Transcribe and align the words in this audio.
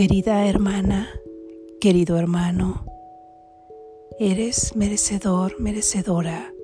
Querida 0.00 0.46
hermana, 0.46 1.10
querido 1.78 2.16
hermano, 2.16 2.86
eres 4.18 4.74
merecedor, 4.74 5.60
merecedora 5.60 6.54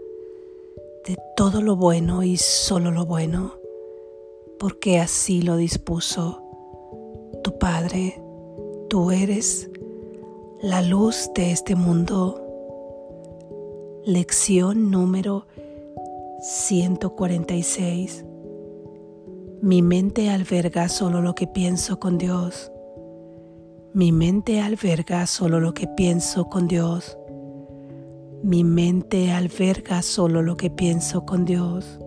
de 1.07 1.19
todo 1.37 1.61
lo 1.61 1.77
bueno 1.77 2.23
y 2.23 2.39
solo 2.39 2.91
lo 2.93 3.05
bueno, 3.05 3.53
porque 4.59 5.01
así 5.01 5.43
lo 5.43 5.59
dispuso 5.59 6.43
tu 7.45 7.59
Padre. 7.59 8.19
Tú 8.89 9.11
eres 9.11 9.71
la 10.63 10.81
luz 10.81 11.29
de 11.35 11.53
este 11.53 11.77
mundo. 11.77 12.41
Lección 14.07 14.91
número 14.91 15.47
146. 16.41 18.25
Mi 19.61 19.83
mente 19.83 20.31
alberga 20.31 20.89
solo 20.89 21.21
lo 21.21 21.35
que 21.35 21.47
pienso 21.47 22.01
con 22.01 22.17
Dios. 22.17 22.73
Mi 23.97 24.13
mente 24.13 24.61
alberga 24.61 25.25
solo 25.25 25.59
lo 25.59 25.73
que 25.73 25.89
pienso 25.89 26.51
con 26.51 26.69
Dios. 26.69 27.17
Mi 28.43 28.63
mente 28.63 29.33
alberga 29.33 30.03
solo 30.03 30.43
lo 30.43 30.55
que 30.59 30.69
pienso 30.69 31.25
con 31.25 31.47
Dios. 31.47 31.99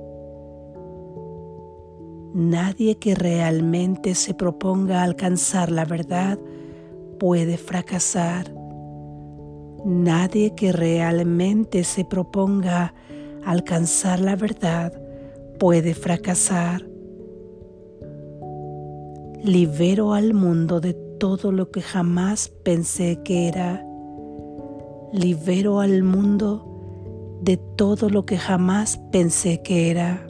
Nadie 2.35 2.99
que 2.99 3.15
realmente 3.15 4.13
se 4.13 4.35
proponga 4.35 5.01
alcanzar 5.01 5.71
la 5.71 5.83
verdad 5.83 6.37
puede 7.19 7.57
fracasar. 7.57 8.53
Nadie 9.83 10.53
que 10.53 10.71
realmente 10.71 11.83
se 11.83 12.05
proponga 12.05 12.93
alcanzar 13.43 14.19
la 14.19 14.35
verdad 14.35 14.93
puede 15.57 15.95
fracasar. 15.95 16.87
Libero 19.43 20.13
al 20.13 20.35
mundo 20.35 20.79
de 20.81 21.08
todo 21.19 21.51
lo 21.51 21.69
que 21.69 21.81
jamás 21.81 22.49
pensé 22.49 23.21
que 23.23 23.47
era. 23.47 23.85
Libero 25.11 25.81
al 25.81 26.03
mundo 26.03 27.39
de 27.41 27.57
todo 27.57 28.09
lo 28.09 28.25
que 28.25 28.37
jamás 28.37 28.97
pensé 29.11 29.61
que 29.61 29.91
era. 29.91 30.25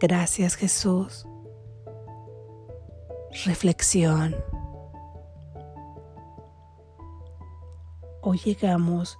Gracias 0.00 0.54
Jesús. 0.54 1.26
Reflexión. 3.44 4.36
Hoy 8.22 8.38
llegamos 8.38 9.18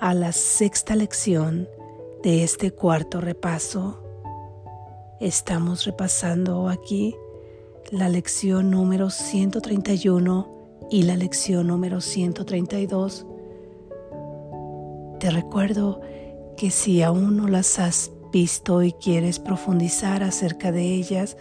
a 0.00 0.14
la 0.14 0.32
sexta 0.32 0.96
lección 0.96 1.68
de 2.22 2.44
este 2.44 2.70
cuarto 2.72 3.20
repaso. 3.20 4.02
Estamos 5.20 5.84
repasando 5.84 6.68
aquí 6.68 7.14
la 7.90 8.08
lección 8.08 8.70
número 8.70 9.10
131 9.10 10.88
y 10.90 11.02
la 11.02 11.16
lección 11.16 11.66
número 11.66 12.00
132. 12.00 13.26
Te 15.20 15.30
recuerdo 15.30 16.00
que 16.56 16.70
si 16.70 17.02
aún 17.02 17.36
no 17.36 17.48
las 17.48 17.78
has 17.78 18.12
visto 18.32 18.82
y 18.82 18.92
quieres 18.92 19.38
profundizar 19.38 20.22
acerca 20.22 20.72
de 20.72 20.94
ellas, 20.94 21.36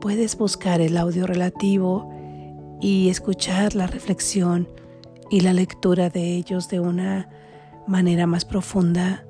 puedes 0.00 0.36
buscar 0.36 0.80
el 0.80 0.96
audio 0.96 1.26
relativo 1.26 2.10
y 2.80 3.08
escuchar 3.08 3.74
la 3.74 3.86
reflexión 3.86 4.68
y 5.30 5.40
la 5.40 5.52
lectura 5.52 6.08
de 6.08 6.34
ellos 6.34 6.68
de 6.68 6.80
una 6.80 7.28
manera 7.86 8.26
más 8.26 8.44
profunda. 8.44 9.24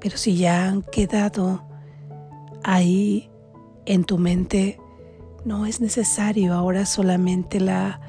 Pero 0.00 0.16
si 0.16 0.36
ya 0.36 0.68
han 0.68 0.82
quedado 0.82 1.62
ahí 2.62 3.30
en 3.84 4.04
tu 4.04 4.18
mente, 4.18 4.78
no 5.44 5.66
es 5.66 5.80
necesario, 5.80 6.54
ahora 6.54 6.86
solamente 6.86 7.60
la 7.60 8.00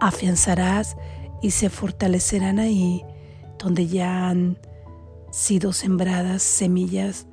afianzarás 0.00 0.96
y 1.42 1.50
se 1.50 1.70
fortalecerán 1.70 2.58
ahí 2.58 3.02
donde 3.58 3.86
ya 3.86 4.28
han 4.28 4.58
sido 5.30 5.72
sembradas 5.72 6.42
semillas 6.42 7.26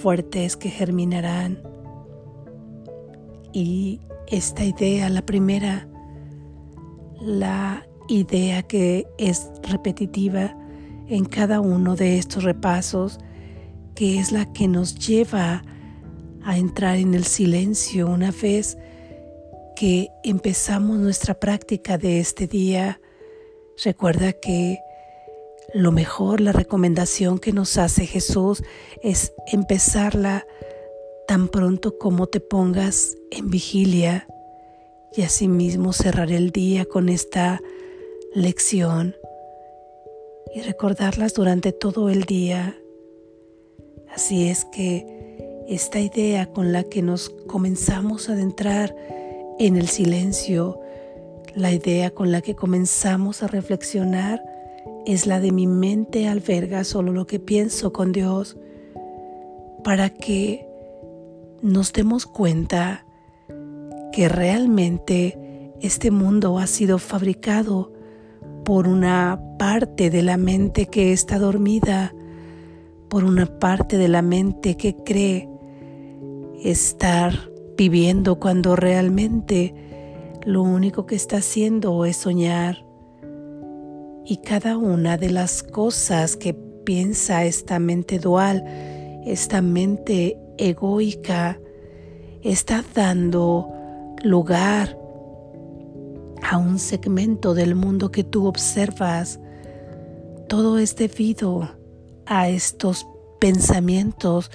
fuertes 0.00 0.56
que 0.56 0.70
germinarán. 0.70 1.62
Y 3.52 4.00
esta 4.28 4.64
idea, 4.64 5.08
la 5.08 5.24
primera, 5.24 5.88
la 7.20 7.86
idea 8.08 8.62
que 8.62 9.06
es 9.18 9.50
repetitiva 9.62 10.56
en 11.06 11.24
cada 11.24 11.60
uno 11.60 11.96
de 11.96 12.18
estos 12.18 12.44
repasos, 12.44 13.18
que 13.94 14.18
es 14.18 14.32
la 14.32 14.52
que 14.52 14.68
nos 14.68 14.94
lleva 14.94 15.62
a 16.44 16.56
entrar 16.56 16.96
en 16.96 17.14
el 17.14 17.24
silencio 17.24 18.08
una 18.08 18.30
vez 18.30 18.78
que 19.78 20.10
empezamos 20.24 20.98
nuestra 20.98 21.34
práctica 21.38 21.98
de 21.98 22.18
este 22.18 22.48
día, 22.48 23.00
recuerda 23.84 24.32
que 24.32 24.80
lo 25.72 25.92
mejor, 25.92 26.40
la 26.40 26.50
recomendación 26.50 27.38
que 27.38 27.52
nos 27.52 27.78
hace 27.78 28.04
Jesús 28.04 28.64
es 29.04 29.32
empezarla 29.52 30.44
tan 31.28 31.46
pronto 31.46 31.96
como 31.96 32.26
te 32.26 32.40
pongas 32.40 33.16
en 33.30 33.50
vigilia 33.50 34.26
y 35.16 35.22
asimismo 35.22 35.92
cerrar 35.92 36.32
el 36.32 36.50
día 36.50 36.84
con 36.84 37.08
esta 37.08 37.60
lección 38.34 39.14
y 40.56 40.62
recordarlas 40.62 41.34
durante 41.34 41.70
todo 41.70 42.08
el 42.08 42.24
día. 42.24 42.76
Así 44.10 44.48
es 44.48 44.64
que 44.64 45.64
esta 45.68 46.00
idea 46.00 46.50
con 46.50 46.72
la 46.72 46.82
que 46.82 47.00
nos 47.00 47.30
comenzamos 47.46 48.28
a 48.28 48.32
adentrar 48.32 48.96
en 49.58 49.76
el 49.76 49.88
silencio, 49.88 50.80
la 51.54 51.72
idea 51.72 52.10
con 52.10 52.30
la 52.30 52.40
que 52.40 52.54
comenzamos 52.54 53.42
a 53.42 53.48
reflexionar 53.48 54.42
es 55.06 55.26
la 55.26 55.40
de 55.40 55.52
mi 55.52 55.66
mente 55.66 56.28
alberga 56.28 56.84
solo 56.84 57.12
lo 57.12 57.26
que 57.26 57.40
pienso 57.40 57.92
con 57.92 58.12
Dios, 58.12 58.56
para 59.82 60.10
que 60.10 60.66
nos 61.62 61.92
demos 61.92 62.26
cuenta 62.26 63.04
que 64.12 64.28
realmente 64.28 65.72
este 65.80 66.10
mundo 66.10 66.58
ha 66.58 66.66
sido 66.66 66.98
fabricado 66.98 67.92
por 68.64 68.86
una 68.86 69.40
parte 69.58 70.10
de 70.10 70.22
la 70.22 70.36
mente 70.36 70.86
que 70.86 71.12
está 71.12 71.38
dormida, 71.38 72.14
por 73.08 73.24
una 73.24 73.46
parte 73.58 73.96
de 73.96 74.08
la 74.08 74.22
mente 74.22 74.76
que 74.76 74.94
cree 74.94 75.48
estar 76.62 77.47
viviendo 77.78 78.40
cuando 78.40 78.74
realmente 78.74 79.72
lo 80.44 80.62
único 80.62 81.06
que 81.06 81.14
está 81.14 81.36
haciendo 81.36 82.04
es 82.04 82.16
soñar. 82.16 82.84
Y 84.24 84.38
cada 84.38 84.76
una 84.76 85.16
de 85.16 85.30
las 85.30 85.62
cosas 85.62 86.36
que 86.36 86.52
piensa 86.52 87.44
esta 87.44 87.78
mente 87.78 88.18
dual, 88.18 88.64
esta 89.24 89.62
mente 89.62 90.36
egoica, 90.58 91.60
está 92.42 92.84
dando 92.94 93.70
lugar 94.24 94.98
a 96.42 96.58
un 96.58 96.78
segmento 96.80 97.54
del 97.54 97.76
mundo 97.76 98.10
que 98.10 98.24
tú 98.24 98.46
observas. 98.46 99.38
Todo 100.48 100.78
es 100.78 100.96
debido 100.96 101.70
a 102.26 102.48
estos 102.48 103.06
pensamientos 103.38 104.50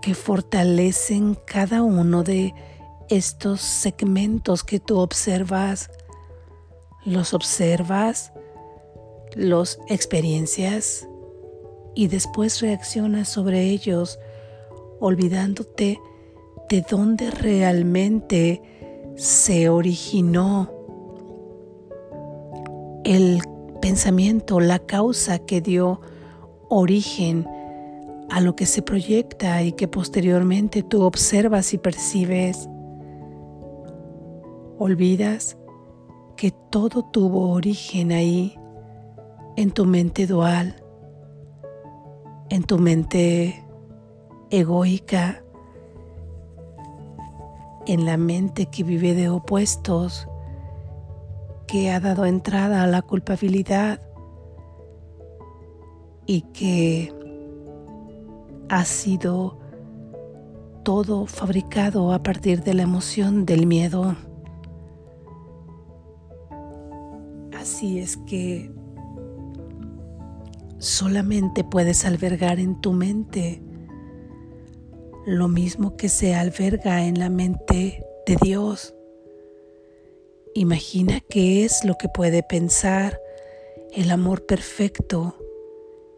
que 0.00 0.14
fortalecen 0.14 1.36
cada 1.44 1.82
uno 1.82 2.22
de 2.22 2.54
estos 3.08 3.60
segmentos 3.60 4.64
que 4.64 4.80
tú 4.80 4.98
observas. 4.98 5.90
Los 7.04 7.34
observas, 7.34 8.32
los 9.34 9.78
experiencias 9.88 11.08
y 11.94 12.08
después 12.08 12.60
reaccionas 12.60 13.28
sobre 13.28 13.62
ellos 13.62 14.18
olvidándote 15.00 16.00
de 16.68 16.84
dónde 16.88 17.30
realmente 17.30 18.62
se 19.16 19.68
originó 19.68 20.70
el 23.04 23.42
pensamiento, 23.80 24.60
la 24.60 24.78
causa 24.78 25.40
que 25.40 25.60
dio 25.60 26.00
origen 26.68 27.46
a 28.30 28.40
lo 28.40 28.54
que 28.54 28.66
se 28.66 28.82
proyecta 28.82 29.62
y 29.62 29.72
que 29.72 29.88
posteriormente 29.88 30.82
tú 30.82 31.02
observas 31.02 31.74
y 31.74 31.78
percibes. 31.78 32.68
Olvidas 34.78 35.56
que 36.36 36.52
todo 36.70 37.02
tuvo 37.02 37.50
origen 37.50 38.12
ahí, 38.12 38.56
en 39.56 39.72
tu 39.72 39.84
mente 39.84 40.26
dual, 40.26 40.82
en 42.48 42.62
tu 42.62 42.78
mente 42.78 43.62
egoica, 44.50 45.44
en 47.86 48.06
la 48.06 48.16
mente 48.16 48.66
que 48.66 48.84
vive 48.84 49.14
de 49.14 49.28
opuestos, 49.28 50.26
que 51.66 51.90
ha 51.90 52.00
dado 52.00 52.24
entrada 52.24 52.82
a 52.82 52.86
la 52.86 53.02
culpabilidad 53.02 54.00
y 56.26 56.42
que 56.52 57.12
ha 58.70 58.84
sido 58.84 59.58
todo 60.84 61.26
fabricado 61.26 62.12
a 62.12 62.22
partir 62.22 62.62
de 62.62 62.72
la 62.72 62.82
emoción 62.82 63.44
del 63.44 63.66
miedo. 63.66 64.16
Así 67.52 67.98
es 67.98 68.16
que 68.28 68.70
solamente 70.78 71.64
puedes 71.64 72.04
albergar 72.04 72.60
en 72.60 72.80
tu 72.80 72.92
mente 72.92 73.60
lo 75.26 75.48
mismo 75.48 75.96
que 75.96 76.08
se 76.08 76.36
alberga 76.36 77.04
en 77.04 77.18
la 77.18 77.28
mente 77.28 78.04
de 78.24 78.36
Dios. 78.40 78.94
Imagina 80.54 81.20
qué 81.28 81.64
es 81.64 81.84
lo 81.84 81.96
que 81.96 82.08
puede 82.08 82.44
pensar 82.44 83.20
el 83.92 84.12
amor 84.12 84.46
perfecto 84.46 85.39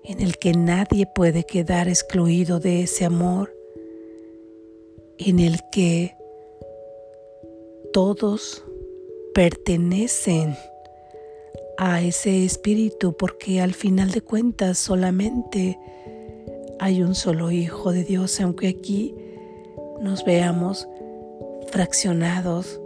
en 0.05 0.21
el 0.21 0.39
que 0.39 0.53
nadie 0.53 1.07
puede 1.07 1.45
quedar 1.45 1.89
excluido 1.89 2.61
de 2.61 2.83
ese 2.83 3.05
amor, 3.05 3.55
en 5.19 5.39
el 5.39 5.61
que 5.71 6.17
todos 7.93 8.65
pertenecen 9.35 10.57
a 11.79 12.03
ese 12.03 12.45
espíritu 12.45 13.17
porque 13.17 13.61
al 13.61 13.75
final 13.75 14.11
de 14.11 14.21
cuentas 14.21 14.79
solamente 14.79 15.79
hay 16.79 17.03
un 17.03 17.15
solo 17.15 17.51
Hijo 17.51 17.93
de 17.93 18.03
Dios, 18.03 18.41
aunque 18.41 18.69
aquí 18.69 19.15
nos 20.01 20.25
veamos 20.25 20.89
fraccionados 21.69 22.81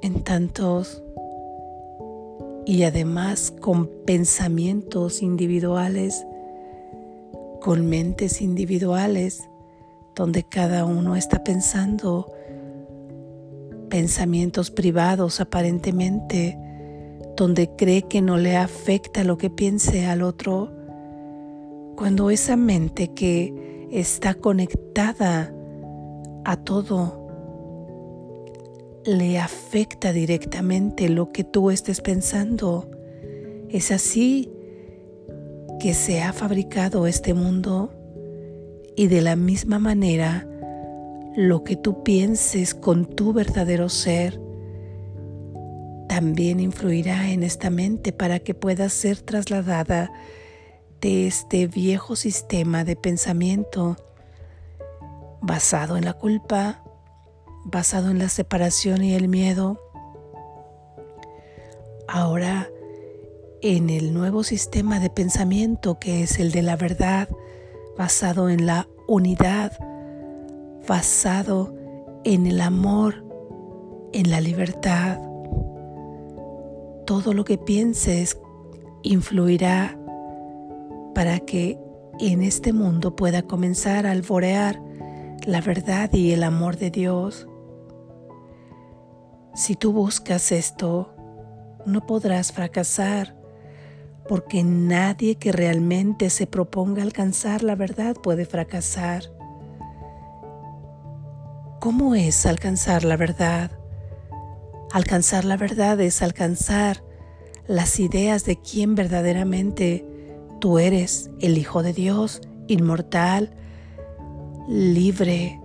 en 0.00 0.24
tantos 0.24 1.02
y 2.68 2.82
además 2.82 3.50
con 3.62 3.88
pensamientos 4.04 5.22
individuales, 5.22 6.26
con 7.62 7.88
mentes 7.88 8.42
individuales, 8.42 9.48
donde 10.14 10.42
cada 10.42 10.84
uno 10.84 11.16
está 11.16 11.42
pensando 11.42 12.30
pensamientos 13.88 14.70
privados 14.70 15.40
aparentemente, 15.40 16.58
donde 17.38 17.74
cree 17.74 18.02
que 18.02 18.20
no 18.20 18.36
le 18.36 18.58
afecta 18.58 19.24
lo 19.24 19.38
que 19.38 19.48
piense 19.48 20.04
al 20.04 20.20
otro, 20.20 20.70
cuando 21.96 22.30
esa 22.30 22.56
mente 22.56 23.14
que 23.14 23.88
está 23.92 24.34
conectada 24.34 25.54
a 26.44 26.56
todo 26.58 27.27
le 29.08 29.38
afecta 29.38 30.12
directamente 30.12 31.08
lo 31.08 31.32
que 31.32 31.42
tú 31.42 31.70
estés 31.70 32.02
pensando. 32.02 32.90
Es 33.70 33.90
así 33.90 34.50
que 35.80 35.94
se 35.94 36.20
ha 36.22 36.34
fabricado 36.34 37.06
este 37.06 37.32
mundo 37.32 37.90
y 38.96 39.06
de 39.06 39.22
la 39.22 39.34
misma 39.34 39.78
manera 39.78 40.46
lo 41.36 41.64
que 41.64 41.76
tú 41.76 42.02
pienses 42.02 42.74
con 42.74 43.06
tu 43.06 43.32
verdadero 43.32 43.88
ser 43.88 44.38
también 46.06 46.60
influirá 46.60 47.30
en 47.30 47.44
esta 47.44 47.70
mente 47.70 48.12
para 48.12 48.40
que 48.40 48.54
pueda 48.54 48.88
ser 48.90 49.22
trasladada 49.22 50.10
de 51.00 51.26
este 51.26 51.66
viejo 51.66 52.16
sistema 52.16 52.84
de 52.84 52.96
pensamiento 52.96 53.96
basado 55.40 55.96
en 55.96 56.04
la 56.04 56.14
culpa, 56.14 56.82
basado 57.70 58.10
en 58.10 58.18
la 58.18 58.28
separación 58.28 59.02
y 59.02 59.14
el 59.14 59.28
miedo, 59.28 59.80
ahora 62.06 62.68
en 63.60 63.90
el 63.90 64.14
nuevo 64.14 64.44
sistema 64.44 65.00
de 65.00 65.10
pensamiento 65.10 65.98
que 65.98 66.22
es 66.22 66.38
el 66.38 66.52
de 66.52 66.62
la 66.62 66.76
verdad, 66.76 67.28
basado 67.96 68.48
en 68.48 68.66
la 68.66 68.88
unidad, 69.06 69.72
basado 70.86 71.74
en 72.24 72.46
el 72.46 72.60
amor, 72.60 73.24
en 74.12 74.30
la 74.30 74.40
libertad. 74.40 75.20
Todo 77.06 77.34
lo 77.34 77.44
que 77.44 77.58
pienses 77.58 78.38
influirá 79.02 79.98
para 81.14 81.40
que 81.40 81.78
en 82.20 82.42
este 82.42 82.72
mundo 82.72 83.16
pueda 83.16 83.42
comenzar 83.42 84.06
a 84.06 84.12
alborear 84.12 84.80
la 85.46 85.60
verdad 85.60 86.12
y 86.12 86.32
el 86.32 86.42
amor 86.42 86.76
de 86.76 86.90
Dios. 86.90 87.47
Si 89.58 89.74
tú 89.74 89.92
buscas 89.92 90.52
esto, 90.52 91.12
no 91.84 92.06
podrás 92.06 92.52
fracasar, 92.52 93.34
porque 94.28 94.62
nadie 94.62 95.34
que 95.34 95.50
realmente 95.50 96.30
se 96.30 96.46
proponga 96.46 97.02
alcanzar 97.02 97.64
la 97.64 97.74
verdad 97.74 98.14
puede 98.14 98.46
fracasar. 98.46 99.24
¿Cómo 101.80 102.14
es 102.14 102.46
alcanzar 102.46 103.02
la 103.02 103.16
verdad? 103.16 103.72
Alcanzar 104.92 105.44
la 105.44 105.56
verdad 105.56 106.00
es 106.00 106.22
alcanzar 106.22 107.02
las 107.66 107.98
ideas 107.98 108.44
de 108.44 108.60
quién 108.60 108.94
verdaderamente 108.94 110.06
tú 110.60 110.78
eres, 110.78 111.32
el 111.40 111.58
Hijo 111.58 111.82
de 111.82 111.94
Dios, 111.94 112.42
inmortal, 112.68 113.56
libre, 114.68 115.60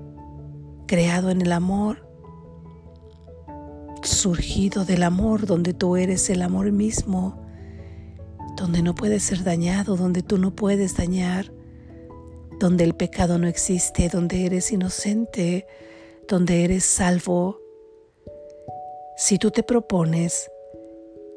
creado 0.88 1.30
en 1.30 1.42
el 1.42 1.52
amor 1.52 2.13
surgido 4.06 4.86
del 4.86 5.04
amor, 5.04 5.46
donde 5.46 5.74
tú 5.74 5.96
eres 5.98 6.30
el 6.30 6.42
amor 6.42 6.72
mismo, 6.72 7.42
donde 8.56 8.82
no 8.82 8.96
puedes 8.96 9.24
ser 9.24 9.44
dañado, 9.44 9.96
donde 9.96 10.22
tú 10.22 10.38
no 10.38 10.56
puedes 10.56 10.96
dañar, 10.96 11.52
donde 12.60 12.84
el 12.84 12.94
pecado 12.96 13.38
no 13.38 13.48
existe, 13.48 14.10
donde 14.10 14.46
eres 14.46 14.72
inocente, 14.72 15.66
donde 16.28 16.64
eres 16.64 16.84
salvo. 16.86 17.60
Si 19.18 19.38
tú 19.38 19.52
te 19.52 19.64
propones 19.64 20.50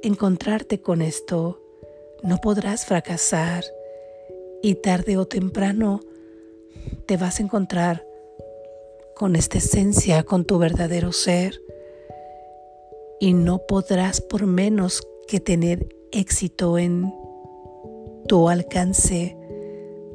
encontrarte 0.02 0.80
con 0.80 1.02
esto, 1.02 1.60
no 2.22 2.38
podrás 2.38 2.84
fracasar 2.84 3.64
y 4.62 4.74
tarde 4.76 5.16
o 5.16 5.26
temprano 5.26 6.00
te 7.06 7.16
vas 7.16 7.40
a 7.40 7.42
encontrar 7.42 8.06
con 9.14 9.36
esta 9.36 9.58
esencia, 9.58 10.22
con 10.24 10.44
tu 10.44 10.58
verdadero 10.58 11.12
ser 11.12 11.60
y 13.20 13.32
no 13.32 13.58
podrás 13.66 14.20
por 14.20 14.46
menos 14.46 15.06
que 15.26 15.40
tener 15.40 15.88
éxito 16.12 16.78
en 16.78 17.12
tu 18.28 18.48
alcance 18.48 19.36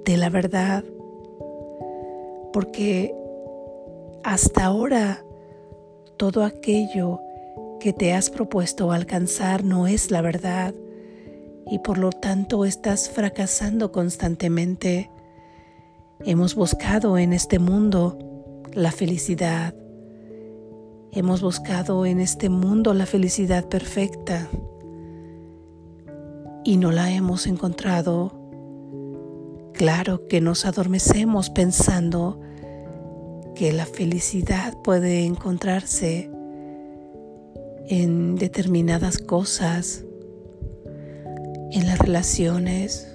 de 0.06 0.18
la 0.18 0.30
verdad, 0.30 0.84
porque 2.54 3.16
hasta 4.24 4.66
ahora 4.66 5.24
todo 6.18 6.44
aquello 6.44 7.20
que 7.80 7.94
te 7.94 8.14
has 8.14 8.30
propuesto 8.30 8.92
alcanzar 8.92 9.64
no 9.64 9.88
es 9.88 10.12
la 10.12 10.22
verdad 10.22 10.76
y 11.68 11.80
por 11.80 11.98
lo 11.98 12.12
tanto 12.12 12.66
estás 12.66 13.10
fracasando 13.10 13.92
constantemente. 13.92 15.10
Hemos 16.24 16.54
buscado 16.54 17.18
en 17.18 17.34
este 17.34 17.58
mundo 17.58 18.18
la 18.74 18.92
felicidad, 18.92 19.74
Hemos 21.14 21.42
buscado 21.42 22.06
en 22.06 22.22
este 22.22 22.48
mundo 22.48 22.94
la 22.94 23.06
felicidad 23.06 23.68
perfecta 23.68 24.48
y 26.64 26.78
no 26.78 26.92
la 26.92 27.12
hemos 27.12 27.48
encontrado. 27.48 28.32
Claro 29.74 30.26
que 30.30 30.40
nos 30.40 30.66
adormecemos 30.66 31.50
pensando 31.50 32.40
que 33.56 33.74
la 33.74 33.86
felicidad 33.86 34.78
puede 34.84 35.26
encontrarse 35.26 36.32
en 37.90 38.36
determinadas 38.36 39.18
cosas, 39.18 40.06
en 41.72 41.88
las 41.88 42.00
relaciones, 42.00 43.12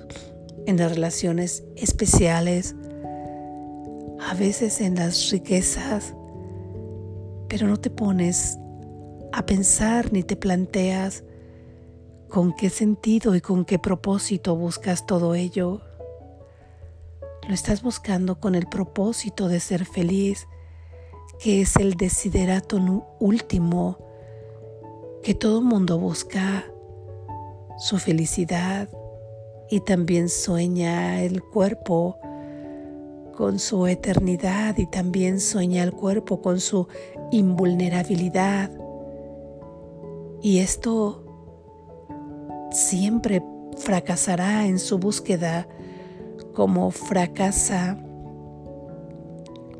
en 0.66 0.76
las 0.76 0.92
relaciones 0.92 1.64
especiales, 1.76 2.74
a 4.20 4.34
veces 4.34 4.82
en 4.82 4.96
las 4.96 5.30
riquezas, 5.30 6.14
pero 7.48 7.66
no 7.66 7.76
te 7.78 7.90
pones 7.90 8.58
a 9.32 9.44
pensar 9.44 10.12
ni 10.12 10.22
te 10.22 10.36
planteas 10.36 11.24
con 12.28 12.54
qué 12.54 12.70
sentido 12.70 13.34
y 13.34 13.40
con 13.40 13.64
qué 13.64 13.78
propósito 13.78 14.56
buscas 14.56 15.06
todo 15.06 15.34
ello. 15.34 15.80
Lo 17.46 17.54
estás 17.54 17.82
buscando 17.82 18.40
con 18.40 18.54
el 18.54 18.66
propósito 18.66 19.48
de 19.48 19.60
ser 19.60 19.84
feliz, 19.84 20.48
que 21.38 21.60
es 21.60 21.76
el 21.76 21.94
desiderato 21.94 22.78
último 23.20 23.98
que 25.22 25.34
todo 25.34 25.60
mundo 25.60 25.98
busca, 25.98 26.64
su 27.78 27.98
felicidad 27.98 28.88
y 29.68 29.80
también 29.80 30.28
sueña 30.28 31.22
el 31.22 31.42
cuerpo 31.42 32.18
con 33.36 33.58
su 33.58 33.86
eternidad 33.86 34.78
y 34.78 34.86
también 34.86 35.40
sueña 35.40 35.82
el 35.82 35.92
cuerpo 35.92 36.40
con 36.40 36.58
su 36.58 36.88
invulnerabilidad. 37.30 38.70
Y 40.42 40.58
esto 40.58 41.24
siempre 42.70 43.42
fracasará 43.78 44.66
en 44.66 44.78
su 44.78 44.98
búsqueda 44.98 45.68
como 46.54 46.90
fracasa 46.90 47.98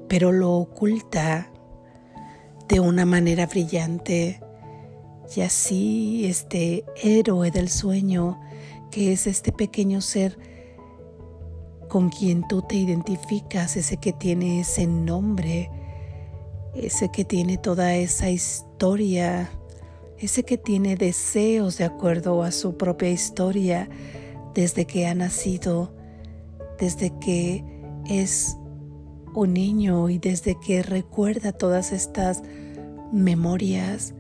pero 0.09 0.33
lo 0.33 0.53
oculta 0.53 1.50
de 2.69 2.81
una 2.81 3.05
manera 3.05 3.47
brillante. 3.47 4.41
Y 5.35 5.41
así 5.41 6.26
este 6.26 6.85
héroe 7.03 7.50
del 7.50 7.69
sueño, 7.69 8.41
que 8.91 9.12
es 9.12 9.26
este 9.26 9.53
pequeño 9.53 10.00
ser 10.00 10.38
con 11.88 12.09
quien 12.09 12.47
tú 12.49 12.62
te 12.62 12.76
identificas, 12.76 13.76
ese 13.76 13.97
que 13.97 14.12
tiene 14.12 14.61
ese 14.61 14.87
nombre, 14.87 15.71
ese 16.76 17.11
que 17.11 17.25
tiene 17.25 17.59
toda 17.59 17.95
esa 17.97 18.30
historia, 18.30 19.50
ese 20.18 20.45
que 20.45 20.59
tiene 20.59 20.97
deseos 20.97 21.78
de 21.78 21.85
acuerdo 21.85 22.42
a 22.42 22.52
su 22.52 22.76
propia 22.76 23.11
historia 23.11 23.88
desde 24.54 24.87
que 24.87 25.06
ha 25.06 25.14
nacido, 25.14 25.92
desde 26.78 27.12
que 27.18 27.64
es 28.09 28.56
un 29.35 29.52
niño 29.52 30.09
y 30.09 30.18
desde 30.18 30.59
que 30.59 30.83
recuerda 30.83 31.52
todas 31.52 31.92
estas 31.92 32.42
memorias, 33.12 34.14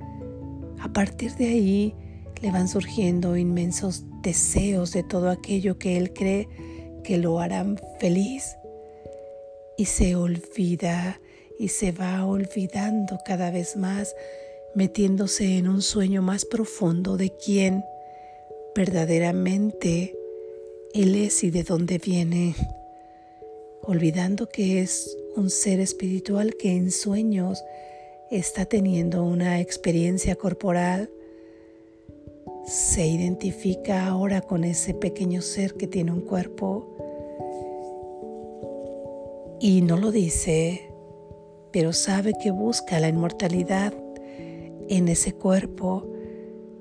a 0.80 0.92
partir 0.92 1.34
de 1.36 1.48
ahí 1.48 1.94
le 2.42 2.50
van 2.50 2.68
surgiendo 2.68 3.36
inmensos 3.36 4.04
deseos 4.22 4.92
de 4.92 5.02
todo 5.02 5.30
aquello 5.30 5.78
que 5.78 5.96
él 5.96 6.12
cree 6.12 6.48
que 7.02 7.16
lo 7.16 7.40
harán 7.40 7.78
feliz. 7.98 8.56
Y 9.78 9.86
se 9.86 10.16
olvida 10.16 11.20
y 11.58 11.68
se 11.68 11.92
va 11.92 12.24
olvidando 12.24 13.18
cada 13.24 13.50
vez 13.50 13.76
más, 13.76 14.14
metiéndose 14.74 15.58
en 15.58 15.68
un 15.68 15.82
sueño 15.82 16.22
más 16.22 16.44
profundo 16.44 17.16
de 17.16 17.30
quién 17.30 17.84
verdaderamente 18.74 20.14
él 20.92 21.14
es 21.14 21.42
y 21.44 21.50
de 21.50 21.62
dónde 21.62 21.98
viene. 21.98 22.54
Olvidando 23.82 24.48
que 24.48 24.82
es 24.82 25.16
un 25.36 25.50
ser 25.50 25.80
espiritual 25.80 26.56
que 26.56 26.72
en 26.72 26.90
sueños 26.90 27.62
está 28.30 28.64
teniendo 28.64 29.22
una 29.22 29.60
experiencia 29.60 30.36
corporal, 30.36 31.10
se 32.66 33.06
identifica 33.06 34.06
ahora 34.06 34.40
con 34.40 34.64
ese 34.64 34.92
pequeño 34.92 35.40
ser 35.40 35.74
que 35.74 35.86
tiene 35.86 36.12
un 36.12 36.22
cuerpo 36.22 36.96
y 39.60 39.82
no 39.82 39.96
lo 39.96 40.10
dice, 40.10 40.85
pero 41.76 41.92
sabe 41.92 42.32
que 42.42 42.50
busca 42.50 42.98
la 43.00 43.08
inmortalidad 43.08 43.92
en 44.88 45.08
ese 45.08 45.34
cuerpo, 45.34 46.10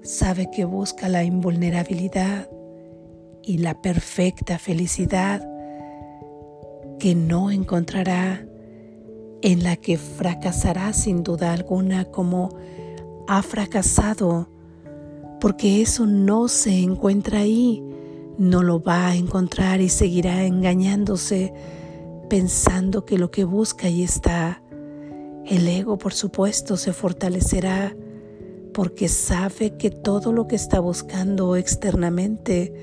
sabe 0.02 0.50
que 0.50 0.64
busca 0.64 1.10
la 1.10 1.25
invulnerabilidad 1.25 2.50
y 3.44 3.58
la 3.58 3.82
perfecta 3.82 4.58
felicidad 4.58 5.46
que 6.98 7.14
no 7.14 7.52
encontrará, 7.52 8.48
en 9.42 9.64
la 9.64 9.75
que 9.75 9.98
fracasará 9.98 10.94
sin 10.94 11.24
duda 11.24 11.52
alguna 11.52 12.06
como 12.06 12.56
ha 13.28 13.42
fracasado, 13.42 14.48
porque 15.42 15.82
eso 15.82 16.06
no 16.06 16.48
se 16.48 16.80
encuentra 16.80 17.40
ahí, 17.40 17.84
no 18.38 18.64
lo 18.64 18.82
va 18.82 19.10
a 19.10 19.16
encontrar 19.18 19.82
y 19.82 19.90
seguirá 19.90 20.46
engañándose 20.46 21.54
pensando 22.30 23.04
que 23.04 23.18
lo 23.18 23.30
que 23.30 23.44
busca 23.44 23.88
ahí 23.88 24.02
está. 24.02 24.62
El 25.48 25.68
ego, 25.68 25.98
por 25.98 26.14
supuesto, 26.14 26.78
se 26.78 26.94
fortalecerá 26.94 27.96
porque 28.74 29.08
sabe 29.08 29.78
que 29.78 29.90
todo 29.90 30.34
lo 30.34 30.48
que 30.48 30.56
está 30.56 30.80
buscando 30.80 31.56
externamente 31.56 32.74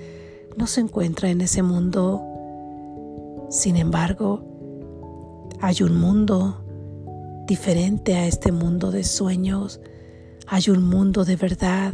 no 0.57 0.67
se 0.67 0.81
encuentra 0.81 1.31
en 1.31 1.41
ese 1.41 1.63
mundo 1.63 2.29
sin 3.53 3.77
embargo, 3.77 4.43
hay 5.61 5.83
un 5.83 6.01
mundo 6.01 6.65
diferente 7.47 8.15
a 8.17 8.27
este 8.27 8.51
mundo 8.51 8.91
de 8.91 9.05
sueños. 9.05 9.79
Hay 10.47 10.71
un 10.71 10.83
mundo 10.83 11.27
de 11.27 11.37
verdad 11.37 11.93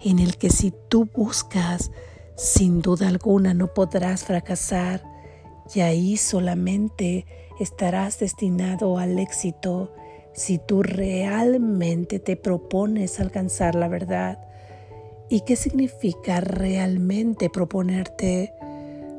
en 0.00 0.18
el 0.18 0.38
que 0.38 0.48
si 0.48 0.72
tú 0.88 1.06
buscas, 1.14 1.90
sin 2.34 2.80
duda 2.80 3.08
alguna 3.08 3.52
no 3.52 3.74
podrás 3.74 4.24
fracasar 4.24 5.04
y 5.74 5.80
ahí 5.80 6.16
solamente 6.16 7.26
estarás 7.62 8.18
destinado 8.18 8.98
al 8.98 9.18
éxito 9.18 9.92
si 10.32 10.58
tú 10.58 10.82
realmente 10.82 12.18
te 12.18 12.36
propones 12.36 13.20
alcanzar 13.20 13.74
la 13.74 13.88
verdad. 13.88 14.38
¿Y 15.28 15.42
qué 15.42 15.56
significa 15.56 16.40
realmente 16.40 17.50
proponerte? 17.50 18.52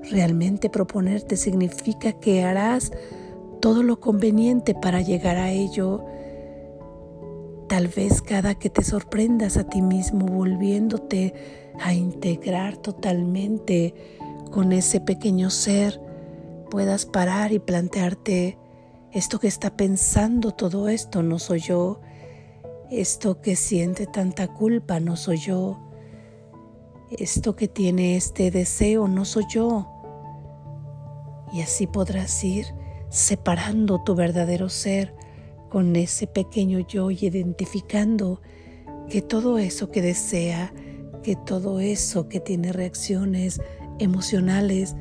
Realmente 0.10 0.70
proponerte 0.70 1.38
significa 1.38 2.14
que 2.14 2.44
harás 2.44 2.92
todo 3.60 3.84
lo 3.84 4.00
conveniente 4.00 4.74
para 4.74 5.02
llegar 5.02 5.38
a 5.38 5.52
ello. 5.52 6.04
Tal 7.70 7.88
vez 7.88 8.22
cada 8.22 8.56
que 8.56 8.70
te 8.70 8.84
sorprendas 8.84 9.56
a 9.58 9.70
ti 9.70 9.82
mismo 9.82 10.26
volviéndote 10.26 11.34
a 11.80 11.94
integrar 11.94 12.78
totalmente 12.78 13.94
con 14.52 14.74
ese 14.74 15.00
pequeño 15.00 15.50
ser, 15.50 16.02
puedas 16.72 17.06
parar 17.06 17.52
y 17.52 17.60
plantearte, 17.60 18.58
esto 19.12 19.40
que 19.40 19.48
está 19.50 19.76
pensando 19.76 20.52
todo 20.52 20.88
esto. 20.88 21.22
No 21.22 21.38
soy 21.38 21.60
yo, 21.60 22.00
esto 22.90 23.42
que 23.42 23.56
siente 23.58 24.08
tanta 24.08 24.48
culpa 24.48 25.00
no 25.02 25.18
soy 25.18 25.38
yo, 25.38 25.80
esto 27.12 27.58
que 27.58 27.68
tiene 27.68 28.16
este 28.16 28.50
deseo 28.50 29.10
no 29.10 29.26
soy 29.26 29.44
yo. 29.50 29.92
Y 31.52 31.62
así 31.62 31.88
podrás 31.88 32.42
ir 32.44 32.68
separando 33.10 34.02
tu 34.02 34.16
verdadero 34.16 34.70
ser 34.70 35.14
con 35.70 35.94
ese 35.98 36.26
pequeño 36.26 36.80
yo 36.80 37.12
y 37.12 37.18
identificando 37.22 38.42
que 39.10 39.22
todo 39.22 39.58
eso 39.58 39.92
que 39.92 40.02
desea, 40.02 40.74
que 41.22 41.36
todo 41.36 41.82
eso 41.82 42.30
que 42.30 42.40
tiene 42.40 42.72
reacciones 42.72 43.60
emocionales 44.00 44.96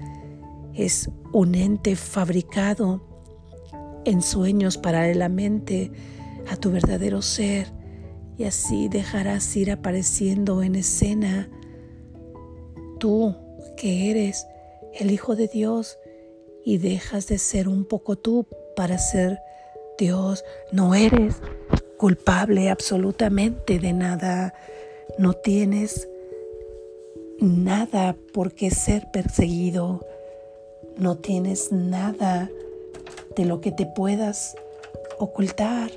es 0.74 1.10
un 1.32 1.54
ente 1.54 1.96
fabricado 1.96 3.02
en 4.04 4.22
sueños 4.22 4.78
paralelamente 4.78 5.90
a 6.48 6.56
tu 6.56 6.70
verdadero 6.70 7.22
ser 7.22 7.72
y 8.38 8.44
así 8.44 8.88
dejarás 8.88 9.54
ir 9.56 9.70
apareciendo 9.70 10.62
en 10.62 10.74
escena 10.74 11.50
tú 12.98 13.36
que 13.76 14.10
eres 14.10 14.46
el 14.98 15.10
Hijo 15.10 15.36
de 15.36 15.48
Dios 15.48 15.98
y 16.64 16.78
dejas 16.78 17.26
de 17.26 17.38
ser 17.38 17.68
un 17.68 17.84
poco 17.84 18.16
tú 18.16 18.46
para 18.76 18.98
ser 18.98 19.40
Dios. 19.98 20.44
No 20.72 20.94
eres 20.94 21.36
culpable 21.98 22.70
absolutamente 22.70 23.78
de 23.78 23.92
nada. 23.92 24.54
No 25.18 25.34
tienes 25.34 26.08
nada 27.40 28.16
por 28.32 28.54
qué 28.54 28.70
ser 28.70 29.10
perseguido. 29.12 30.06
No 30.96 31.16
tienes 31.16 31.72
nada 31.72 32.50
de 33.36 33.44
lo 33.44 33.60
que 33.60 33.72
te 33.72 33.86
puedas 33.86 34.56
ocultar. 35.18 35.90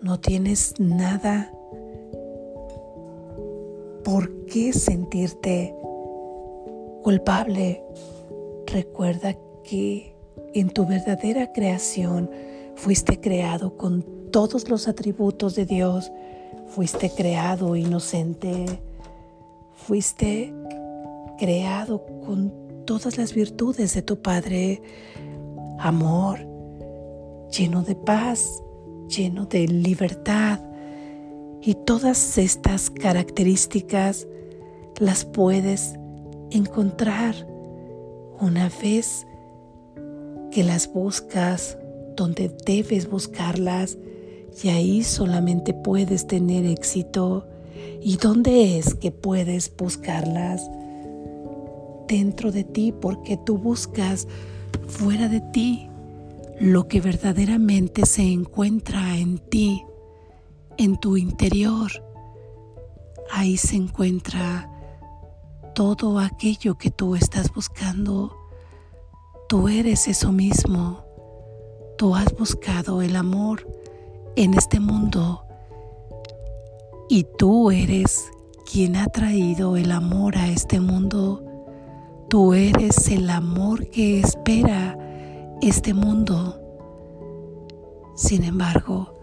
No 0.00 0.20
tienes 0.20 0.74
nada 0.78 1.52
por 4.04 4.46
qué 4.46 4.72
sentirte 4.72 5.74
culpable. 7.02 7.82
Recuerda 8.66 9.36
que 9.64 10.14
en 10.54 10.70
tu 10.70 10.86
verdadera 10.86 11.52
creación 11.52 12.30
fuiste 12.76 13.20
creado 13.20 13.76
con 13.76 14.30
todos 14.30 14.68
los 14.68 14.86
atributos 14.86 15.54
de 15.54 15.66
Dios. 15.66 16.12
Fuiste 16.68 17.10
creado 17.10 17.74
inocente. 17.74 18.66
Fuiste 19.74 20.52
creado 21.38 22.04
con 22.24 22.65
todas 22.86 23.18
las 23.18 23.34
virtudes 23.34 23.94
de 23.94 24.02
tu 24.02 24.22
Padre. 24.22 24.80
Amor, 25.78 26.38
lleno 27.50 27.82
de 27.82 27.94
paz, 27.94 28.62
lleno 29.08 29.44
de 29.44 29.68
libertad, 29.68 30.60
y 31.60 31.74
todas 31.74 32.38
estas 32.38 32.90
características 32.90 34.28
las 34.98 35.24
puedes 35.24 35.94
encontrar 36.50 37.34
una 38.40 38.70
vez 38.80 39.26
que 40.52 40.62
las 40.62 40.92
buscas 40.92 41.76
donde 42.14 42.56
debes 42.64 43.10
buscarlas 43.10 43.98
y 44.62 44.68
ahí 44.68 45.02
solamente 45.02 45.74
puedes 45.74 46.26
tener 46.26 46.64
éxito. 46.64 47.46
¿Y 48.00 48.16
dónde 48.16 48.78
es 48.78 48.94
que 48.94 49.10
puedes 49.10 49.74
buscarlas? 49.76 50.70
Dentro 52.08 52.52
de 52.52 52.64
ti, 52.64 52.92
porque 52.92 53.36
tú 53.36 53.58
buscas 53.58 54.28
fuera 54.86 55.28
de 55.28 55.40
ti 55.40 55.88
lo 56.60 56.88
que 56.88 57.00
verdaderamente 57.00 58.06
se 58.06 58.22
encuentra 58.22 59.16
en 59.16 59.38
ti 59.38 59.84
en 60.78 60.96
tu 60.98 61.16
interior. 61.16 61.90
Ahí 63.30 63.56
se 63.56 63.76
encuentra 63.76 64.70
todo 65.74 66.18
aquello 66.18 66.78
que 66.78 66.90
tú 66.90 67.16
estás 67.16 67.52
buscando. 67.52 68.34
Tú 69.48 69.68
eres 69.68 70.08
eso 70.08 70.32
mismo. 70.32 71.04
tú 71.98 72.14
has 72.14 72.30
buscado 72.36 73.00
el 73.00 73.16
amor 73.16 73.66
en 74.36 74.52
este 74.52 74.80
mundo 74.80 75.46
y 77.08 77.24
tú 77.38 77.70
eres 77.70 78.30
quien 78.70 78.96
ha 78.96 79.06
traído 79.06 79.78
el 79.78 79.90
amor 79.90 80.36
a 80.36 80.48
este 80.48 80.78
mundo. 80.78 81.42
Tú 82.28 82.54
eres 82.54 83.08
el 83.08 83.30
amor 83.30 83.88
que 83.88 84.18
espera 84.18 84.98
este 85.62 85.94
mundo. 85.94 86.60
Sin 88.16 88.42
embargo, 88.42 89.14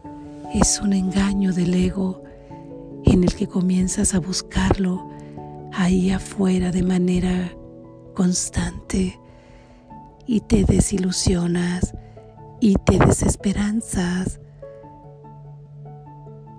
es 0.53 0.79
un 0.79 0.93
engaño 0.93 1.51
del 1.51 1.73
ego 1.73 2.23
en 3.03 3.23
el 3.23 3.35
que 3.35 3.47
comienzas 3.47 4.13
a 4.13 4.19
buscarlo 4.19 5.09
ahí 5.73 6.11
afuera 6.11 6.71
de 6.71 6.83
manera 6.83 7.51
constante 8.13 9.19
y 10.25 10.39
te 10.39 10.63
desilusionas 10.63 11.93
y 12.61 12.75
te 12.75 12.99
desesperanzas, 12.99 14.39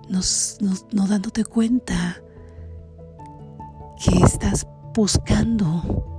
no, 0.09 1.07
dándote 1.07 1.43
cuenta 1.43 2.21
que 3.97 4.23
estás 4.23 4.67
buscando 4.93 6.14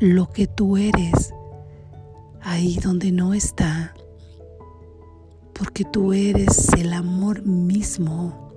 lo 0.00 0.30
que 0.30 0.46
tú 0.46 0.76
eres 0.76 1.32
ahí 2.42 2.76
donde 2.76 3.12
no 3.12 3.32
está, 3.32 3.94
porque 5.52 5.84
tú 5.84 6.12
eres 6.12 6.68
el 6.74 6.92
amor 6.92 7.42
mismo. 7.42 8.50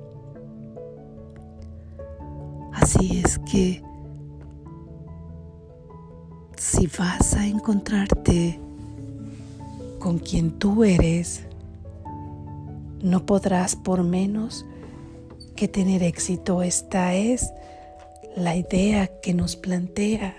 Así 2.73 3.21
es 3.23 3.39
que 3.39 3.81
si 6.57 6.87
vas 6.87 7.33
a 7.33 7.45
encontrarte 7.47 8.59
con 9.99 10.19
quien 10.19 10.51
tú 10.51 10.83
eres, 10.83 11.43
no 13.01 13.25
podrás 13.25 13.75
por 13.75 14.03
menos 14.03 14.65
que 15.55 15.67
tener 15.67 16.03
éxito. 16.03 16.61
Esta 16.61 17.13
es 17.13 17.51
la 18.35 18.55
idea 18.55 19.07
que 19.21 19.33
nos 19.33 19.55
plantea 19.55 20.35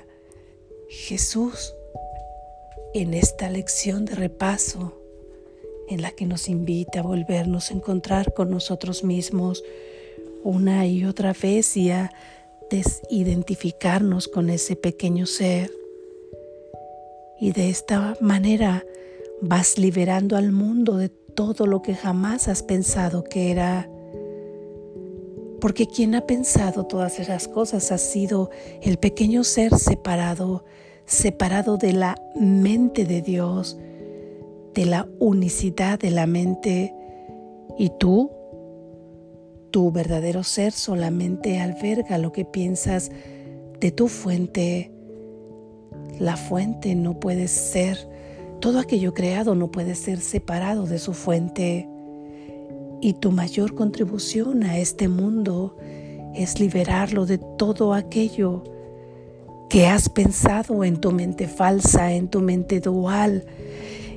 Jesús 0.88 1.74
en 2.94 3.14
esta 3.14 3.50
lección 3.50 4.04
de 4.04 4.14
repaso 4.14 4.94
en 5.88 6.02
la 6.02 6.10
que 6.10 6.26
nos 6.26 6.48
invita 6.48 7.00
a 7.00 7.02
volvernos 7.02 7.70
a 7.70 7.74
encontrar 7.74 8.32
con 8.34 8.50
nosotros 8.50 9.04
mismos 9.04 9.62
una 10.44 10.86
y 10.86 11.04
otra 11.04 11.34
vez 11.34 11.76
y 11.76 11.90
a 11.90 12.10
desidentificarnos 12.70 14.28
con 14.28 14.50
ese 14.50 14.76
pequeño 14.76 15.26
ser. 15.26 15.70
Y 17.40 17.52
de 17.52 17.70
esta 17.70 18.16
manera 18.20 18.84
vas 19.40 19.78
liberando 19.78 20.36
al 20.36 20.52
mundo 20.52 20.96
de 20.96 21.08
todo 21.08 21.66
lo 21.66 21.82
que 21.82 21.94
jamás 21.94 22.48
has 22.48 22.62
pensado 22.62 23.24
que 23.24 23.50
era. 23.50 23.88
Porque 25.60 25.86
quien 25.86 26.14
ha 26.14 26.26
pensado 26.26 26.86
todas 26.86 27.18
esas 27.18 27.48
cosas 27.48 27.90
ha 27.90 27.98
sido 27.98 28.50
el 28.82 28.98
pequeño 28.98 29.44
ser 29.44 29.76
separado, 29.76 30.64
separado 31.04 31.76
de 31.76 31.92
la 31.92 32.16
mente 32.36 33.04
de 33.04 33.22
Dios, 33.22 33.78
de 34.74 34.86
la 34.86 35.08
unicidad 35.18 35.98
de 35.98 36.10
la 36.10 36.26
mente. 36.26 36.94
Y 37.76 37.90
tú, 37.98 38.30
tu 39.70 39.90
verdadero 39.90 40.44
ser 40.44 40.72
solamente 40.72 41.60
alberga 41.60 42.18
lo 42.18 42.32
que 42.32 42.44
piensas 42.44 43.10
de 43.80 43.90
tu 43.90 44.08
fuente. 44.08 44.92
La 46.18 46.36
fuente 46.36 46.94
no 46.94 47.18
puede 47.18 47.48
ser 47.48 48.08
todo 48.60 48.80
aquello 48.80 49.14
creado 49.14 49.54
no 49.54 49.70
puede 49.70 49.94
ser 49.94 50.20
separado 50.20 50.86
de 50.86 50.98
su 50.98 51.14
fuente. 51.14 51.88
Y 53.00 53.14
tu 53.14 53.30
mayor 53.30 53.74
contribución 53.74 54.64
a 54.64 54.78
este 54.78 55.08
mundo 55.08 55.76
es 56.34 56.60
liberarlo 56.60 57.26
de 57.26 57.38
todo 57.38 57.94
aquello 57.94 58.64
que 59.68 59.86
has 59.86 60.08
pensado 60.08 60.84
en 60.84 61.00
tu 61.00 61.12
mente 61.12 61.46
falsa, 61.46 62.12
en 62.12 62.28
tu 62.28 62.40
mente 62.40 62.80
dual. 62.80 63.44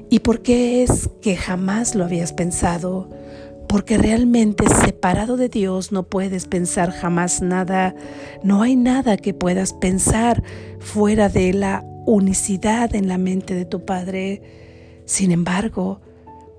¿Y 0.10 0.20
por 0.20 0.42
qué 0.42 0.84
es 0.84 1.10
que 1.22 1.36
jamás 1.36 1.96
lo 1.96 2.06
habías 2.06 2.34
pensado? 2.34 3.10
Porque 3.68 3.98
realmente 3.98 4.68
separado 4.68 5.38
de 5.38 5.50
Dios 5.50 5.92
no 5.92 6.04
puedes 6.04 6.48
pensar 6.48 6.92
jamás 6.92 7.42
nada. 7.42 7.96
No 8.44 8.62
hay 8.62 8.76
nada 8.76 9.18
que 9.18 9.34
puedas 9.34 9.74
pensar 9.74 10.44
fuera 10.80 11.30
de 11.30 11.54
la 11.54 11.86
unicidad 12.06 12.96
en 12.96 13.08
la 13.08 13.18
mente 13.18 13.54
de 13.54 13.66
tu 13.66 13.86
Padre. 13.86 14.42
Sin 15.06 15.32
embargo, 15.32 16.02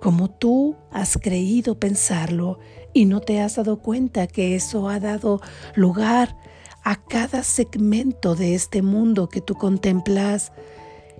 como 0.02 0.28
tú 0.28 0.74
has 0.90 1.16
creído 1.16 1.78
pensarlo 1.78 2.58
y 2.92 3.04
no 3.04 3.20
te 3.20 3.40
has 3.40 3.54
dado 3.54 3.78
cuenta 3.78 4.26
que 4.26 4.56
eso 4.56 4.88
ha 4.88 4.98
dado 4.98 5.40
lugar 5.76 6.36
a 6.82 7.04
cada 7.04 7.44
segmento 7.44 8.34
de 8.34 8.56
este 8.56 8.82
mundo 8.82 9.28
que 9.28 9.40
tú 9.40 9.54
contemplas, 9.54 10.52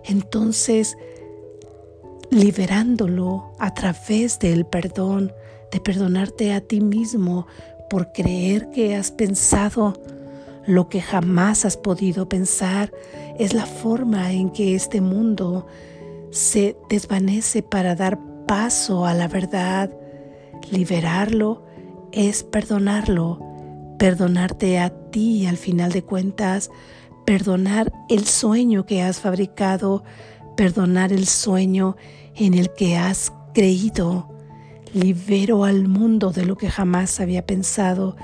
entonces 0.05 0.99
liberándolo 2.31 3.53
a 3.61 3.73
través 3.73 4.41
del 4.41 4.67
perdón, 4.67 5.33
de 5.71 5.79
perdonarte 5.79 6.53
a 6.53 6.61
ti 6.61 6.81
mismo 6.81 7.47
por 7.89 8.11
creer 8.11 8.69
que 8.71 8.97
has 8.97 9.13
pensado 9.13 9.95
lo 10.67 10.89
que 10.89 11.01
jamás 11.01 11.65
has 11.65 11.77
podido 11.77 12.29
pensar 12.29 12.93
es 13.39 13.55
la 13.55 13.67
forma 13.67 14.33
en 14.33 14.51
que 14.51 14.75
este 14.75 15.01
mundo 15.01 15.69
se 16.33 16.77
desvanece 16.89 17.63
para 17.63 17.95
dar 17.95 18.32
paso 18.53 19.07
a 19.07 19.15
la 19.15 19.29
verdad. 19.29 19.91
Liberarlo 20.71 21.65
es 22.13 22.43
perdonarlo, 22.43 23.41
perdonarte 23.99 24.79
a 24.79 24.91
ti 25.11 25.47
al 25.47 25.57
final 25.57 25.91
de 25.91 26.05
cuentas, 26.05 26.71
perdonar 27.25 27.91
el 28.11 28.27
sueño 28.27 28.85
que 28.85 29.01
has 29.01 29.21
fabricado, 29.21 30.05
perdonar 30.55 31.15
el 31.15 31.27
sueño 31.27 31.97
en 32.37 32.53
el 32.53 32.75
que 32.75 32.99
has 32.99 33.33
creído. 33.55 34.29
Libero 34.93 35.65
al 35.65 35.89
mundo 35.89 36.31
de 36.31 36.45
lo 36.45 36.59
que 36.59 36.69
jamás 36.69 37.21
había 37.21 37.47
pensado. 37.47 38.17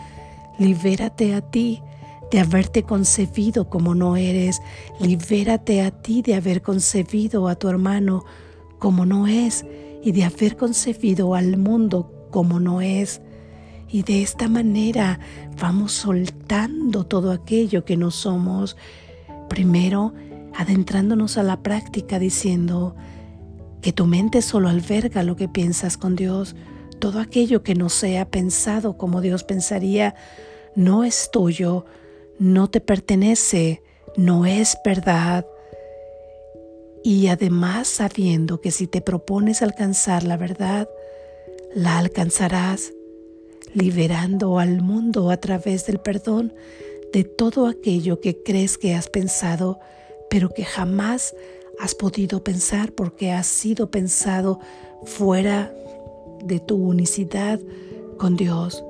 Libérate 0.59 1.35
a 1.35 1.41
ti 1.41 1.81
de 2.31 2.41
haberte 2.41 2.83
concebido 2.83 3.71
como 3.71 3.95
no 3.95 4.15
eres. 4.19 4.61
Libérate 5.01 5.81
a 5.81 5.91
ti 5.91 6.21
de 6.21 6.35
haber 6.35 6.61
concebido 6.61 7.49
a 7.49 7.55
tu 7.55 7.71
hermano 7.71 8.27
como 8.79 9.07
no 9.07 9.27
es 9.27 9.65
y 10.03 10.13
de 10.13 10.25
haber 10.25 10.57
concebido 10.57 11.35
al 11.35 11.57
mundo 11.57 12.29
como 12.31 12.61
no 12.61 12.81
es. 12.81 13.21
Y 13.89 14.03
de 14.03 14.23
esta 14.23 14.49
manera 14.49 15.19
vamos 15.61 15.93
soltando 15.93 17.05
todo 17.05 17.33
aquello 17.33 17.85
que 17.85 17.97
no 17.97 18.11
somos. 18.11 18.77
Primero, 19.49 20.13
adentrándonos 20.55 21.39
a 21.39 21.43
la 21.43 21.63
práctica 21.63 22.19
diciendo 22.19 22.95
que 23.81 23.93
tu 23.93 24.07
mente 24.07 24.43
solo 24.43 24.69
alberga 24.69 25.23
lo 25.23 25.37
que 25.37 25.49
piensas 25.49 25.97
con 25.97 26.17
Dios. 26.17 26.55
Todo 26.99 27.21
aquello 27.21 27.63
que 27.63 27.75
no 27.75 27.89
sea 27.89 28.29
pensado 28.29 28.99
como 28.99 29.21
Dios 29.21 29.45
pensaría 29.45 30.15
no 30.75 31.05
es 31.05 31.31
tuyo, 31.33 31.87
no 32.39 32.69
te 32.69 32.81
pertenece, 32.81 33.83
no 34.17 34.47
es 34.47 34.77
verdad. 34.85 35.47
Y 37.03 37.29
además 37.29 37.89
sabiendo 37.89 38.61
que 38.61 38.71
si 38.71 38.87
te 38.87 39.01
propones 39.01 39.63
alcanzar 39.63 40.25
la 40.25 40.37
verdad, 40.37 40.89
la 41.75 41.99
alcanzarás, 41.99 42.93
liberando 43.75 44.59
al 44.59 44.83
mundo 44.83 45.31
a 45.31 45.37
través 45.37 45.87
del 45.87 46.01
perdón 46.01 46.55
de 47.13 47.25
todo 47.25 47.67
aquello 47.67 48.21
que 48.21 48.43
crees 48.43 48.79
que 48.79 48.95
has 48.95 49.09
pensado, 49.09 49.79
pero 50.31 50.51
que 50.51 50.65
jamás 50.65 51.35
has 51.79 51.95
podido 51.95 52.43
pensar 52.43 52.93
porque 52.93 53.31
has 53.31 53.47
sido 53.47 53.91
pensado 53.91 54.61
fuera 55.05 55.73
de 56.45 56.61
tu 56.61 56.77
unicidad 56.77 57.61
con 58.19 58.37
Dios. 58.37 58.85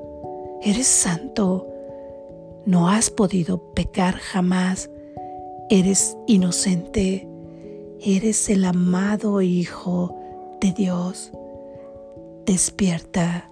Eres 0.62 0.86
santo, 0.86 1.66
no 2.66 2.88
has 2.88 3.10
podido 3.10 3.72
pecar 3.72 4.16
jamás. 4.16 4.90
Eres 5.70 6.16
inocente. 6.26 7.28
Eres 8.00 8.48
el 8.48 8.64
amado 8.64 9.42
Hijo 9.42 10.14
de 10.60 10.72
Dios. 10.72 11.32
Despierta. 12.46 13.50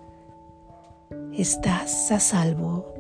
Estás 1.33 2.13
a 2.13 2.21
salvo. 2.21 2.96